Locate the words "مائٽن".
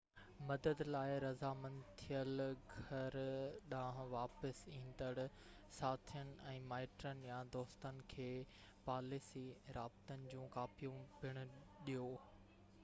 6.71-7.21